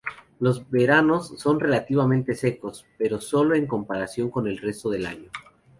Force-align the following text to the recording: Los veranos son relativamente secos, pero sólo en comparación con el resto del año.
Los 0.39 0.67
veranos 0.71 1.31
son 1.37 1.59
relativamente 1.59 2.33
secos, 2.33 2.87
pero 2.97 3.21
sólo 3.21 3.53
en 3.53 3.67
comparación 3.67 4.31
con 4.31 4.47
el 4.47 4.57
resto 4.57 4.89
del 4.89 5.05
año. 5.05 5.29